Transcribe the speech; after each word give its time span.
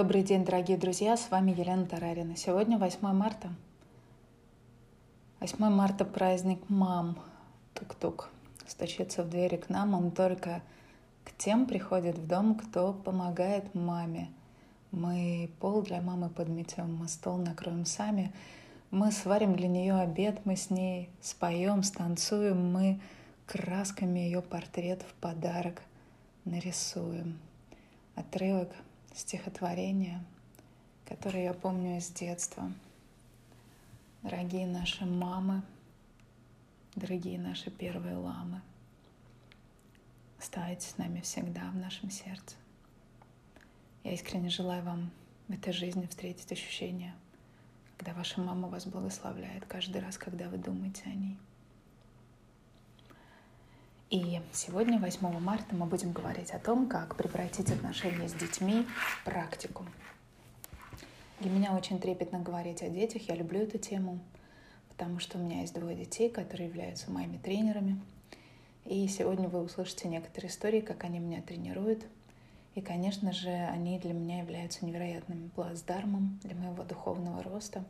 Добрый 0.00 0.22
день, 0.22 0.46
дорогие 0.46 0.78
друзья, 0.78 1.14
с 1.14 1.30
вами 1.30 1.50
Елена 1.50 1.84
Тарарина. 1.84 2.34
Сегодня 2.34 2.78
8 2.78 3.06
марта. 3.12 3.50
8 5.40 5.58
марта 5.68 6.06
праздник 6.06 6.58
мам. 6.70 7.18
Тук-тук. 7.74 8.30
Стучится 8.66 9.22
в 9.22 9.28
двери 9.28 9.56
к 9.56 9.68
нам, 9.68 9.92
он 9.92 10.10
только 10.10 10.62
к 11.22 11.36
тем 11.36 11.66
приходит 11.66 12.16
в 12.16 12.26
дом, 12.26 12.54
кто 12.54 12.94
помогает 12.94 13.74
маме. 13.74 14.30
Мы 14.90 15.50
пол 15.60 15.82
для 15.82 16.00
мамы 16.00 16.30
подметем, 16.30 16.96
мы 16.96 17.06
стол 17.06 17.36
накроем 17.36 17.84
сами, 17.84 18.32
мы 18.90 19.12
сварим 19.12 19.54
для 19.54 19.68
нее 19.68 19.96
обед, 19.96 20.46
мы 20.46 20.56
с 20.56 20.70
ней 20.70 21.10
споем, 21.20 21.82
станцуем, 21.82 22.72
мы 22.72 23.02
красками 23.44 24.20
ее 24.20 24.40
портрет 24.40 25.02
в 25.02 25.12
подарок 25.20 25.82
нарисуем. 26.46 27.38
Отрывок 28.14 28.70
стихотворение, 29.14 30.22
которое 31.04 31.44
я 31.44 31.54
помню 31.54 31.98
из 31.98 32.10
детства. 32.10 32.72
Дорогие 34.22 34.66
наши 34.66 35.04
мамы, 35.06 35.62
дорогие 36.94 37.38
наши 37.38 37.70
первые 37.70 38.16
ламы, 38.16 38.60
оставайтесь 40.38 40.90
с 40.90 40.98
нами 40.98 41.20
всегда 41.20 41.70
в 41.70 41.76
нашем 41.76 42.10
сердце. 42.10 42.56
Я 44.04 44.12
искренне 44.12 44.48
желаю 44.48 44.82
вам 44.82 45.10
в 45.48 45.52
этой 45.52 45.72
жизни 45.72 46.06
встретить 46.06 46.52
ощущение, 46.52 47.14
когда 47.96 48.14
ваша 48.14 48.40
мама 48.40 48.68
вас 48.68 48.86
благословляет 48.86 49.66
каждый 49.66 50.00
раз, 50.00 50.16
когда 50.16 50.48
вы 50.48 50.58
думаете 50.58 51.02
о 51.06 51.14
ней. 51.14 51.36
И 54.10 54.40
сегодня, 54.52 54.98
8 54.98 55.38
марта, 55.38 55.72
мы 55.72 55.86
будем 55.86 56.10
говорить 56.10 56.50
о 56.50 56.58
том, 56.58 56.88
как 56.88 57.14
превратить 57.14 57.70
отношения 57.70 58.28
с 58.28 58.32
детьми 58.32 58.84
в 58.98 59.24
практику. 59.24 59.86
Для 61.38 61.48
меня 61.48 61.76
очень 61.76 62.00
трепетно 62.00 62.40
говорить 62.40 62.82
о 62.82 62.88
детях, 62.88 63.28
я 63.28 63.36
люблю 63.36 63.60
эту 63.60 63.78
тему, 63.78 64.18
потому 64.88 65.20
что 65.20 65.38
у 65.38 65.40
меня 65.40 65.60
есть 65.60 65.74
двое 65.74 65.94
детей, 65.94 66.28
которые 66.28 66.66
являются 66.66 67.08
моими 67.08 67.36
тренерами. 67.36 68.00
И 68.84 69.06
сегодня 69.06 69.48
вы 69.48 69.62
услышите 69.62 70.08
некоторые 70.08 70.50
истории, 70.50 70.80
как 70.80 71.04
они 71.04 71.20
меня 71.20 71.40
тренируют. 71.40 72.04
И, 72.74 72.80
конечно 72.80 73.32
же, 73.32 73.48
они 73.48 74.00
для 74.00 74.12
меня 74.12 74.40
являются 74.40 74.84
невероятным 74.84 75.50
плацдармом 75.54 76.40
для 76.42 76.56
моего 76.56 76.82
духовного 76.82 77.44
роста. 77.44 77.84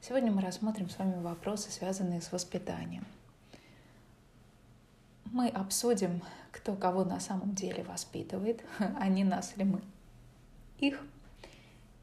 Сегодня 0.00 0.32
мы 0.32 0.42
рассмотрим 0.42 0.90
с 0.90 0.98
вами 0.98 1.22
вопросы, 1.22 1.70
связанные 1.70 2.20
с 2.20 2.32
воспитанием– 2.32 3.06
мы 5.32 5.48
обсудим, 5.48 6.22
кто 6.52 6.74
кого 6.74 7.04
на 7.04 7.20
самом 7.20 7.54
деле 7.54 7.82
воспитывает, 7.84 8.64
а 8.78 9.08
не 9.08 9.24
нас 9.24 9.52
или 9.56 9.64
мы 9.64 9.80
их. 10.78 11.00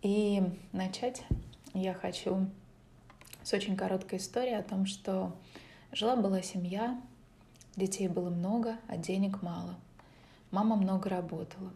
И 0.02 0.42
начать 0.72 1.24
я 1.74 1.94
хочу 1.94 2.48
с 3.44 3.54
очень 3.54 3.76
короткой 3.76 4.20
истории 4.20 4.54
о 4.54 4.64
том, 4.64 4.86
что 4.86 5.36
жила-была 5.92 6.42
семья, 6.42 7.00
детей 7.76 8.08
было 8.08 8.30
много, 8.30 8.78
а 8.88 8.98
денег 8.98 9.42
мало. 9.42 9.76
Мама 10.52 10.76
много 10.76 11.10
работала. 11.10 11.72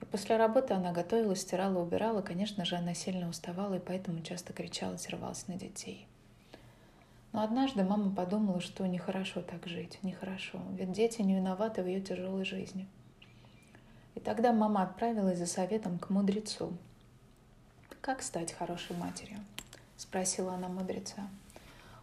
И 0.00 0.04
после 0.04 0.36
работы 0.36 0.74
она 0.74 0.92
готовила, 0.92 1.36
стирала, 1.36 1.78
убирала. 1.78 2.22
Конечно 2.22 2.64
же, 2.64 2.76
она 2.76 2.94
сильно 2.94 3.28
уставала 3.28 3.74
и 3.74 3.80
поэтому 3.80 4.22
часто 4.22 4.52
кричала, 4.52 4.96
срывалась 4.96 5.46
на 5.46 5.54
детей. 5.54 6.06
Но 7.32 7.42
однажды 7.42 7.82
мама 7.82 8.14
подумала, 8.14 8.60
что 8.60 8.86
нехорошо 8.86 9.40
так 9.40 9.66
жить, 9.66 9.98
нехорошо, 10.02 10.60
ведь 10.72 10.92
дети 10.92 11.22
не 11.22 11.34
виноваты 11.34 11.82
в 11.82 11.86
ее 11.86 12.00
тяжелой 12.00 12.44
жизни. 12.44 12.86
И 14.14 14.20
тогда 14.20 14.52
мама 14.52 14.82
отправилась 14.82 15.38
за 15.38 15.46
советом 15.46 15.98
к 15.98 16.10
мудрецу. 16.10 16.72
«Как 18.02 18.20
стать 18.22 18.52
хорошей 18.52 18.96
матерью?»— 18.96 19.38
спросила 19.96 20.54
она 20.54 20.68
мудреца. 20.68 21.28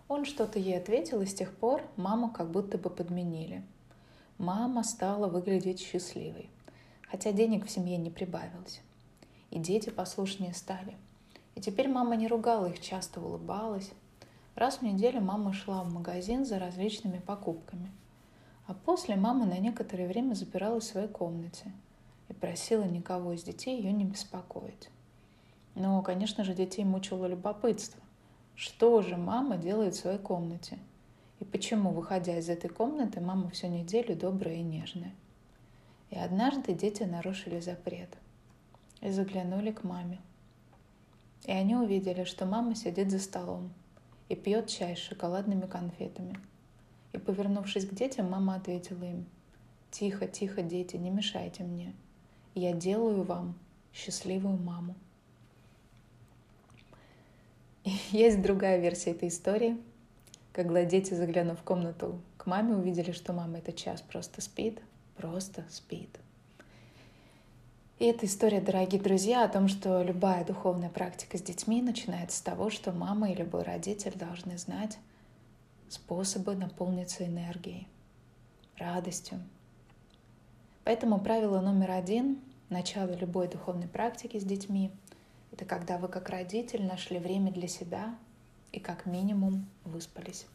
Он 0.08 0.26
что-то 0.26 0.58
ей 0.58 0.78
ответил, 0.78 1.22
и 1.22 1.28
с 1.28 1.36
тех 1.36 1.54
пор 1.54 1.84
маму 1.96 2.32
как 2.32 2.50
будто 2.50 2.80
бы 2.80 2.90
подменили. 2.90 3.62
Мама 4.40 4.84
стала 4.84 5.28
выглядеть 5.28 5.80
счастливой, 5.80 6.50
хотя 7.08 7.32
денег 7.32 7.68
в 7.68 7.70
семье 7.70 7.98
не 7.98 8.10
прибавилось. 8.10 8.82
И 9.52 9.60
дети 9.60 9.92
послушнее 9.92 10.54
стали. 10.56 10.98
И 11.54 11.62
теперь 11.62 11.88
мама 11.88 12.16
не 12.16 12.28
ругала 12.28 12.68
их, 12.68 12.80
часто 12.80 13.22
улыбалась, 13.22 13.92
Раз 14.60 14.80
в 14.80 14.82
неделю 14.82 15.22
мама 15.22 15.54
шла 15.54 15.86
в 15.86 15.94
магазин 15.94 16.44
за 16.44 16.60
различными 16.60 17.20
покупками. 17.20 17.90
А 18.68 18.74
после 18.74 19.16
мама 19.16 19.46
на 19.46 19.58
некоторое 19.58 20.06
время 20.06 20.34
запиралась 20.34 20.84
в 20.84 20.88
своей 20.88 21.08
комнате 21.08 21.72
и 22.28 22.34
просила 22.34 22.84
никого 22.84 23.32
из 23.32 23.44
детей 23.44 23.78
ее 23.78 23.94
не 23.94 24.04
беспокоить. 24.04 24.90
Но, 25.76 26.02
конечно 26.02 26.44
же, 26.44 26.54
детей 26.54 26.84
мучило 26.84 27.26
любопытство. 27.26 28.02
Что 28.54 29.02
же 29.02 29.16
мама 29.16 29.56
делает 29.56 29.96
в 29.96 30.00
своей 30.00 30.20
комнате? 30.20 30.78
И 31.40 31.46
почему, 31.46 31.92
выходя 31.92 32.38
из 32.38 32.50
этой 32.50 32.70
комнаты, 32.70 33.22
мама 33.22 33.50
всю 33.52 33.68
неделю 33.68 34.14
добрая 34.14 34.56
и 34.56 34.62
нежная? 34.62 35.14
И 36.10 36.18
однажды 36.18 36.74
дети 36.74 37.04
нарушили 37.04 37.62
запрет 37.62 38.10
и 39.00 39.10
заглянули 39.10 39.72
к 39.72 39.86
маме. 39.86 40.20
И 41.46 41.52
они 41.52 41.78
увидели, 41.78 42.26
что 42.26 42.46
мама 42.46 42.76
сидит 42.76 43.10
за 43.10 43.20
столом 43.20 43.72
и 44.30 44.36
пьет 44.36 44.68
чай 44.68 44.96
с 44.96 45.00
шоколадными 45.00 45.66
конфетами. 45.66 46.40
И, 47.14 47.18
повернувшись 47.18 47.86
к 47.86 47.94
детям, 47.94 48.30
мама 48.30 48.56
ответила 48.56 49.04
им, 49.04 49.26
«Тихо, 49.92 50.28
тихо, 50.28 50.62
дети, 50.62 50.96
не 50.96 51.10
мешайте 51.10 51.64
мне. 51.64 51.94
Я 52.56 52.74
делаю 52.74 53.24
вам 53.24 53.58
счастливую 53.92 54.58
маму». 54.58 54.96
Есть 58.12 58.42
другая 58.42 58.80
версия 58.80 59.12
этой 59.12 59.30
истории, 59.30 59.78
когда 60.54 60.86
дети, 60.86 61.14
заглянув 61.16 61.60
в 61.60 61.64
комнату 61.64 62.22
к 62.38 62.46
маме, 62.46 62.76
увидели, 62.76 63.12
что 63.12 63.34
мама 63.34 63.58
этот 63.58 63.76
час 63.76 64.02
просто 64.02 64.42
спит, 64.42 64.80
просто 65.18 65.66
спит– 65.70 66.20
и 68.00 68.06
эта 68.06 68.26
история, 68.26 68.62
дорогие 68.62 69.02
друзья, 69.02 69.44
о 69.44 69.50
том, 69.50 69.68
что 69.68 70.02
любая 70.04 70.46
духовная 70.46 70.90
практика 70.90 71.38
с 71.38 71.42
детьми 71.42 71.82
начинается 71.82 72.38
с 72.38 72.42
того, 72.42 72.70
что 72.70 72.94
мама 72.94 73.30
и 73.30 73.36
любой 73.36 73.64
родитель 73.64 74.14
должны 74.16 74.58
знать 74.58 74.98
способы 75.90 76.56
наполниться 76.56 77.26
энергией, 77.26 77.90
радостью. 78.78 79.42
Поэтому 80.86 81.20
правило 81.20 81.60
номер 81.60 81.92
один 81.92 82.40
начала 82.70 83.12
любой 83.12 83.50
духовной 83.50 83.90
практики 83.90 84.40
с 84.40 84.46
детьми— 84.46 84.92
это 85.52 85.66
когда 85.66 85.98
вы 85.98 86.08
как 86.08 86.30
родитель 86.30 86.86
нашли 86.86 87.20
время 87.20 87.52
для 87.52 87.68
себя 87.68 88.16
и 88.72 88.80
как 88.80 89.08
минимум 89.08 89.68
выспались. 89.84 90.46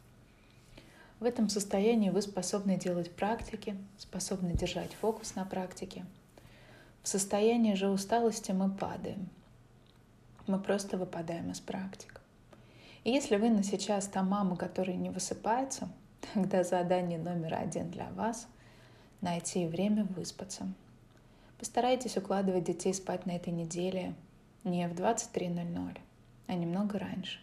В 1.20 1.24
этом 1.24 1.50
состоянии 1.50 2.08
вы 2.08 2.22
способны 2.22 2.78
делать 2.78 3.10
практики, 3.14 3.76
способны 3.98 4.54
держать 4.54 4.94
фокус 4.94 5.34
на 5.34 5.44
практике— 5.44 6.06
в 7.04 7.08
состоянии 7.08 7.74
же 7.74 7.90
усталости 7.90 8.50
мы 8.52 8.70
падаем. 8.70 9.28
Мы 10.46 10.58
просто 10.58 10.96
выпадаем 10.96 11.50
из 11.50 11.60
практик. 11.60 12.22
И 13.04 13.10
если 13.10 13.36
вы 13.36 13.50
на 13.50 13.62
сейчас 13.62 14.06
та 14.06 14.22
мама, 14.22 14.56
которая 14.56 14.96
не 14.96 15.10
высыпается, 15.10 15.90
тогда 16.34 16.64
задание 16.64 17.18
номер 17.18 17.56
один 17.56 17.90
для 17.90 18.10
вас— 18.12 18.48
найти 19.20 19.66
время 19.66 20.04
выспаться. 20.04 20.66
Постарайтесь 21.58 22.16
укладывать 22.16 22.64
детей 22.64 22.94
спать 22.94 23.26
на 23.26 23.32
этой 23.32 23.52
неделе 23.52 24.14
не 24.64 24.88
в 24.88 24.94
23.00, 24.94 25.98
а 26.46 26.54
немного 26.54 26.98
раньше. 26.98 27.38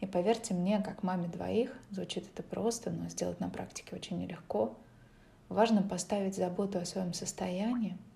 И 0.00 0.06
поверьте 0.06 0.52
мне, 0.52 0.82
как 0.82 1.02
маме 1.02 1.28
двоих, 1.28 1.74
звучит 1.90 2.26
это 2.26 2.42
просто, 2.42 2.90
но 2.90 3.08
сделать 3.08 3.40
на 3.40 3.48
практике 3.48 3.96
очень 3.96 4.18
нелегко, 4.18 4.76
важно 5.48 5.82
поставить 5.82 6.36
заботу 6.36 6.78
о 6.78 6.84
своем 6.84 7.14
состоянии— 7.14 7.96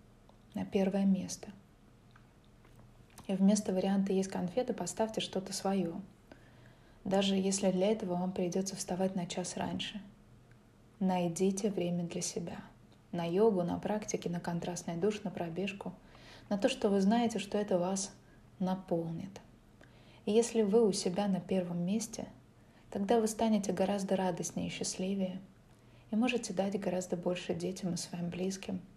на 0.59 0.65
первое 0.65 1.05
место. 1.05 1.49
И 3.29 3.35
вместо 3.35 3.73
варианта 3.73 4.13
«есть 4.13 4.29
конфеты» 4.29 4.75
поставьте 4.75 5.21
что-то 5.21 5.53
свое. 5.53 5.95
Даже 7.05 7.37
если 7.37 7.71
для 7.71 7.93
этого 7.93 8.15
вам 8.15 8.33
придется 8.33 8.75
вставать 8.75 9.15
на 9.15 9.27
час 9.27 9.57
раньше. 9.57 10.01
Найдите 10.99 11.71
время 11.71 12.05
для 12.05 12.23
себя. 12.23 12.57
На 13.13 13.25
йогу, 13.25 13.63
на 13.63 13.79
практике, 13.79 14.29
на 14.29 14.41
контрастный 14.41 14.97
душ, 14.97 15.23
на 15.23 15.31
пробежку. 15.31 15.93
На 16.49 16.59
то, 16.59 16.69
что 16.69 16.89
вы 16.89 17.01
знаете, 17.01 17.39
что 17.39 17.57
это 17.57 17.79
вас 17.79 18.11
наполнит. 18.59 19.41
И 20.27 20.33
если 20.33 20.63
вы 20.63 20.85
у 20.85 20.93
себя 20.93 21.29
на 21.29 21.41
первом 21.41 21.85
месте, 21.85 22.27
тогда 22.91 23.21
вы 23.21 23.29
станете 23.29 23.73
гораздо 23.73 24.17
радостнее 24.17 24.67
и 24.67 24.73
счастливее 24.73 25.39
и 26.11 26.17
можете 26.17 26.53
дать 26.53 26.81
гораздо 26.81 27.17
больше 27.17 27.55
детям 27.55 27.95
и 27.95 27.97
своим 27.97 28.29
близким– 28.29 28.81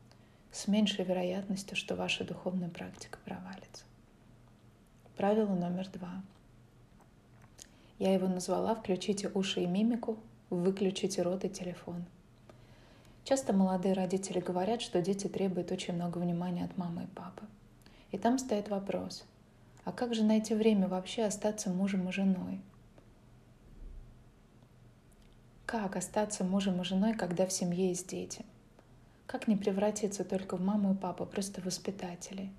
с 0.51 0.67
меньшей 0.67 1.05
вероятностью, 1.05 1.77
что 1.77 1.95
ваша 1.95 2.23
духовная 2.23 2.69
практика 2.69 3.19
провалится. 3.25 3.83
Правило 5.15 5.53
номер 5.55 5.87
два. 5.89 6.21
Я 7.99 8.13
его 8.13 8.27
назвала 8.27 8.75
«Включите 8.75 9.29
уши 9.33 9.61
и 9.61 9.67
мимику, 9.67 10.17
выключите 10.49 11.21
рот 11.21 11.45
и 11.45 11.49
телефон». 11.49 12.05
Часто 13.23 13.53
молодые 13.53 13.93
родители 13.93 14.39
говорят, 14.39 14.81
что 14.81 15.01
дети 15.01 15.27
требуют 15.27 15.71
очень 15.71 15.93
много 15.93 16.17
внимания 16.17 16.65
от 16.65 16.75
мамы 16.77 17.03
и 17.03 17.07
папы. 17.07 17.45
И 18.11 18.17
там 18.17 18.39
стоит 18.39 18.69
вопрос, 18.69 19.23
а 19.85 19.91
как 19.91 20.13
же 20.13 20.23
найти 20.23 20.53
время 20.53 20.87
вообще 20.87 21.23
остаться 21.23 21.69
мужем 21.69 22.09
и 22.09 22.11
женой? 22.11 22.59
Как 25.65 25.95
остаться 25.95 26.43
мужем 26.43 26.81
и 26.81 26.83
женой, 26.83 27.13
когда 27.13 27.45
в 27.45 27.53
семье 27.53 27.89
есть 27.89 28.09
дети? 28.09 28.43
Как 29.25 29.47
не 29.47 29.55
превратиться 29.55 30.23
только 30.23 30.57
в 30.57 30.61
маму 30.61 30.93
и 30.93 30.97
папу, 30.97 31.25
просто 31.25 31.61
воспитателей? 31.61 32.51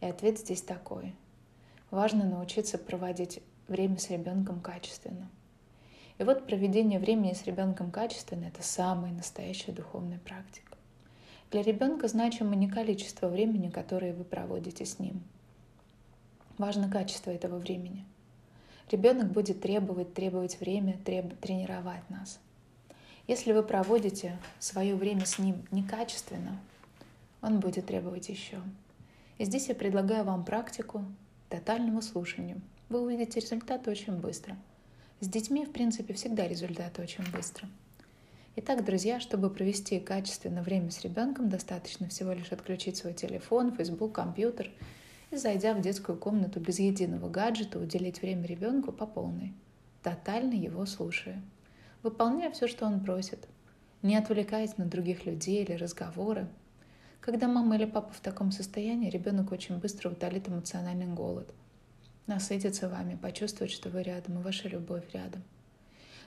И 0.00 0.06
ответ 0.06 0.38
здесь 0.38 0.62
такой. 0.62 1.14
Важно 1.90 2.24
научиться 2.24 2.78
проводить 2.78 3.40
время 3.68 3.98
с 3.98 4.10
ребенком 4.10 4.60
качественно. 4.60 5.28
И 6.18 6.24
вот 6.24 6.46
проведение 6.46 6.98
времени 6.98 7.32
с 7.32 7.44
ребенком 7.44 7.90
качественно– 7.90 8.44
это 8.46 8.62
самая 8.62 9.12
настоящая 9.12 9.72
духовная 9.72 10.18
практика. 10.18 10.76
Для 11.50 11.62
ребенка 11.62 12.08
значимо 12.08 12.54
не 12.56 12.68
количество 12.68 13.28
времени, 13.28 13.68
которое 13.68 14.12
вы 14.12 14.24
проводите 14.24 14.84
с 14.84 14.98
ним. 14.98 15.22
Важно 16.58 16.90
качество 16.90 17.30
этого 17.30 17.58
времени. 17.58 18.04
Ребенок 18.90 19.30
будет 19.30 19.60
требовать, 19.60 20.14
требовать 20.14 20.58
время, 20.58 20.96
треб... 21.04 21.38
тренировать 21.40 22.08
нас. 22.08 22.40
Если 23.26 23.52
вы 23.52 23.64
проводите 23.64 24.38
свое 24.60 24.94
время 24.94 25.26
с 25.26 25.38
ним 25.40 25.64
некачественно, 25.72 26.60
он 27.42 27.58
будет 27.58 27.86
требовать 27.86 28.28
еще. 28.28 28.60
И 29.38 29.44
здесь 29.44 29.68
я 29.68 29.74
предлагаю 29.74 30.22
вам 30.24 30.44
практику 30.44 31.04
тотальному 31.48 32.02
слушанию. 32.02 32.60
Вы 32.88 33.00
увидите 33.00 33.40
результат 33.40 33.88
очень 33.88 34.14
быстро. 34.14 34.56
С 35.18 35.28
детьми, 35.28 35.64
в 35.64 35.72
принципе, 35.72 36.14
всегда 36.14 36.46
результат 36.46 37.00
очень 37.00 37.28
быстро. 37.32 37.68
Итак, 38.54 38.84
друзья, 38.84 39.18
чтобы 39.18 39.50
провести 39.50 39.98
качественное 39.98 40.62
время 40.62 40.92
с 40.92 41.00
ребенком, 41.00 41.48
достаточно 41.48 42.08
всего 42.08 42.32
лишь 42.32 42.52
отключить 42.52 42.96
свой 42.96 43.12
телефон, 43.12 43.74
Facebook, 43.74 44.12
компьютер 44.12 44.70
и, 45.32 45.36
зайдя 45.36 45.74
в 45.74 45.80
детскую 45.80 46.16
комнату 46.16 46.60
без 46.60 46.78
единого 46.78 47.28
гаджета, 47.28 47.80
уделить 47.80 48.22
время 48.22 48.46
ребенку 48.46 48.92
по 48.92 49.04
полной, 49.04 49.52
тотально 50.02 50.54
его 50.54 50.86
слушая, 50.86 51.42
выполняя 52.02 52.50
все, 52.50 52.68
что 52.68 52.86
он 52.86 53.00
просит, 53.00 53.48
не 54.02 54.16
отвлекаясь 54.16 54.76
на 54.76 54.86
других 54.86 55.26
людей 55.26 55.64
или 55.64 55.72
разговоры, 55.72 56.48
когда 57.20 57.48
мама 57.48 57.76
или 57.76 57.86
папа 57.86 58.12
в 58.12 58.20
таком 58.20 58.52
состоянии, 58.52 59.10
ребенок 59.10 59.50
очень 59.50 59.78
быстро 59.78 60.10
утолит 60.10 60.48
эмоциональный 60.48 61.06
голод. 61.06 61.52
Насытится 62.26 62.88
вами, 62.88 63.16
почувствует, 63.16 63.70
что 63.70 63.88
вы 63.88 64.02
рядом, 64.02 64.38
и 64.38 64.42
ваша 64.42 64.68
любовь 64.68 65.04
рядом. 65.12 65.42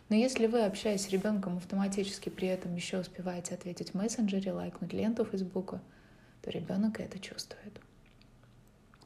Но 0.09 0.15
если 0.15 0.47
вы, 0.47 0.63
общаясь 0.63 1.05
с 1.05 1.09
ребенком, 1.09 1.57
автоматически 1.57 2.29
при 2.29 2.47
этом 2.47 2.75
еще 2.75 2.99
успеваете 2.99 3.53
ответить 3.53 3.91
в 3.91 3.93
мессенджере, 3.93 4.51
лайкнуть 4.51 4.91
ленту 4.91 5.23
Фейсбука, 5.23 5.81
то 6.41 6.49
ребенок 6.49 6.99
это 6.99 7.19
чувствует. 7.19 7.79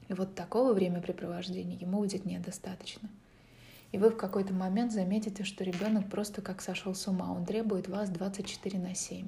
И 0.07 0.13
вот 0.13 0.33
такого 0.35 0.73
времяпрепровождения 0.73 1.77
ему 1.77 1.99
будет 1.99 2.25
недостаточно. 2.25 3.09
И 3.93 3.99
вы 3.99 4.09
в 4.09 4.17
какой-то 4.17 4.55
момент 4.55 4.91
заметите, 4.91 5.43
что 5.43 5.63
ребенок 5.63 6.09
просто 6.09 6.41
как 6.41 6.63
сошел 6.63 6.95
с 6.95 7.07
ума, 7.07 7.31
он 7.31 7.45
требует 7.45 7.87
вас 7.87 8.09
24 8.09 8.79
на 8.79 8.95
7. 8.95 9.27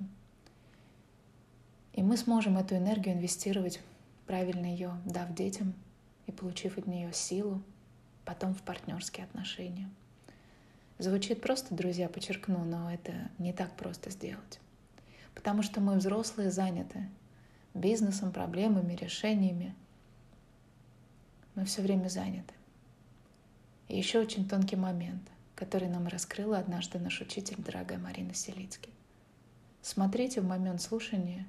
И 1.93 2.01
мы 2.01 2.17
сможем 2.17 2.57
эту 2.57 2.75
энергию 2.75 3.13
инвестировать, 3.13 3.79
правильно 4.25 4.65
ее 4.65 4.99
дав 5.05 5.31
детям 5.35 5.75
и 6.25 6.31
получив 6.31 6.79
от 6.79 6.87
нее 6.87 7.13
силу, 7.13 7.61
потом 8.25 8.55
в 8.55 8.63
партнерские 8.63 9.25
отношения. 9.25 9.87
Звучит 10.97 11.41
просто, 11.41 11.75
друзья, 11.75 12.09
подчеркну, 12.09 12.65
но 12.65 12.91
это 12.91 13.13
не 13.37 13.53
так 13.53 13.71
просто 13.77 14.09
сделать. 14.09 14.59
Потому 15.35 15.61
что 15.61 15.79
мы 15.79 15.95
взрослые 15.97 16.49
заняты 16.49 17.07
бизнесом, 17.75 18.31
проблемами, 18.31 18.95
решениями. 18.95 19.75
Мы 21.53 21.65
все 21.65 21.83
время 21.83 22.07
заняты. 22.07 22.54
И 23.87 23.97
еще 23.97 24.19
очень 24.19 24.47
тонкий 24.47 24.75
момент, 24.75 25.21
который 25.55 25.87
нам 25.87 26.07
раскрыла 26.07 26.57
однажды 26.57 26.99
наш 26.99 27.21
учитель, 27.21 27.57
дорогая 27.57 27.99
Марина 27.99 28.33
Селицкий. 28.33 28.93
Смотрите 29.81 30.41
в 30.41 30.45
момент 30.45 30.81
слушания 30.81 31.45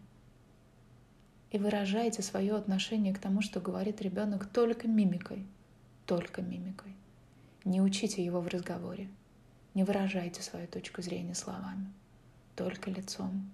и 1.50 1.58
выражайте 1.58 2.22
свое 2.22 2.54
отношение 2.54 3.14
к 3.14 3.18
тому, 3.18 3.40
что 3.40 3.60
говорит 3.60 4.02
ребенок 4.02 4.46
только 4.46 4.86
мимикой, 4.86 5.46
только 6.04 6.42
мимикой. 6.42 6.94
Не 7.64 7.80
учите 7.80 8.24
его 8.24 8.40
в 8.40 8.48
разговоре, 8.48 9.08
не 9.74 9.84
выражайте 9.84 10.42
свою 10.42 10.68
точку 10.68 11.02
зрения 11.02 11.34
словами, 11.34 11.90
только 12.54 12.90
лицом. 12.90 13.50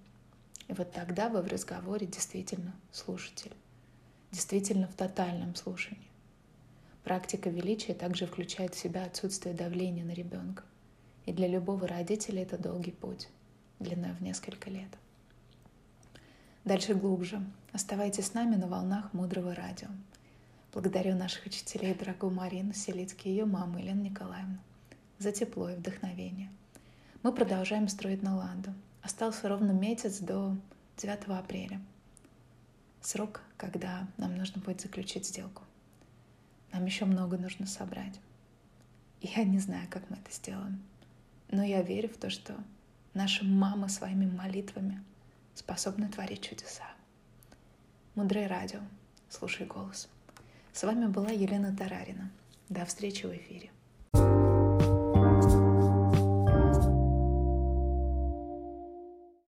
И 0.67 0.73
вот 0.73 0.91
тогда 0.91 1.29
вы 1.29 1.41
в 1.41 1.47
разговоре 1.47 2.05
действительно 2.05 2.73
слушатель, 2.91 3.53
действительно 4.31 4.87
в 4.87 4.95
тотальном 4.95 5.55
слушании. 5.55 6.12
Практика 7.03 7.49
величия 7.49 7.93
также 7.93 8.25
включает 8.25 8.75
в 8.75 8.79
себя 8.79 9.05
отсутствие 9.05 9.53
давления 9.53 10.05
на 10.05 10.11
ребенка. 10.11 10.63
И 11.25 11.33
для 11.33 11.47
любого 11.47 11.87
родителя 11.87 12.43
это 12.43 12.57
долгий 12.57 12.91
путь, 12.91 13.29
длиной 13.79 14.13
в 14.13 14.21
несколько 14.21 14.69
лет. 14.69 14.89
Дальше 16.63 16.93
глубже. 16.93 17.43
Оставайтесь 17.73 18.27
с 18.27 18.33
нами 18.33 18.55
на 18.55 18.67
волнах 18.67 19.11
мудрого 19.13 19.53
радио. 19.53 19.89
Благодарю 20.73 21.15
наших 21.15 21.45
учителей, 21.45 21.93
дорогую 21.93 22.31
Марину 22.31 22.73
Селицки 22.73 23.27
и 23.27 23.31
ее 23.31 23.45
маму 23.45 23.79
Елену 23.79 24.01
Николаевну 24.03 24.59
за 25.19 25.31
тепло 25.31 25.69
и 25.69 25.75
вдохновение. 25.75 26.49
Мы 27.21 27.31
продолжаем 27.31 27.87
строить 27.87 28.23
Наланду. 28.23 28.73
Остался 29.01 29.47
ровно 29.47 29.71
месяц 29.71 30.19
до 30.19 30.55
9 30.97 31.27
апреля. 31.27 31.81
Срок, 33.01 33.41
когда 33.57 34.07
нам 34.17 34.35
нужно 34.35 34.61
будет 34.61 34.81
заключить 34.81 35.27
сделку. 35.27 35.63
Нам 36.73 36.85
еще 36.85 37.05
много 37.05 37.37
нужно 37.37 37.65
собрать. 37.65 38.19
Я 39.21 39.45
не 39.45 39.59
знаю, 39.59 39.87
как 39.89 40.09
мы 40.09 40.17
это 40.17 40.31
сделаем. 40.31 40.83
Но 41.49 41.63
я 41.63 41.81
верю 41.81 42.09
в 42.09 42.17
то, 42.17 42.29
что 42.29 42.55
наша 43.13 43.45
мама 43.45 43.87
своими 43.87 44.25
молитвами– 44.25 45.01
способны 45.55 46.09
творить 46.09 46.41
чудеса. 46.41 46.85
Мудрое 48.15 48.47
радио. 48.47 48.79
Слушай 49.29 49.65
голос. 49.65 50.09
С 50.71 50.83
вами 50.83 51.07
была 51.07 51.29
Елена 51.29 51.75
Тарарина. 51.75 52.31
До 52.69 52.85
встречи 52.85 53.25
в 53.25 53.35
эфире. 53.35 53.71